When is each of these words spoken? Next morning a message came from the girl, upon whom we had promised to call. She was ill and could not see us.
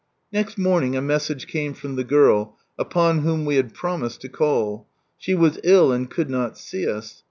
Next 0.33 0.57
morning 0.57 0.95
a 0.97 0.99
message 1.01 1.45
came 1.45 1.75
from 1.75 1.95
the 1.95 2.03
girl, 2.03 2.57
upon 2.75 3.19
whom 3.19 3.45
we 3.45 3.57
had 3.57 3.75
promised 3.75 4.19
to 4.21 4.29
call. 4.29 4.87
She 5.19 5.35
was 5.35 5.59
ill 5.63 5.91
and 5.91 6.09
could 6.09 6.27
not 6.31 6.57
see 6.57 6.87
us. 6.89 7.19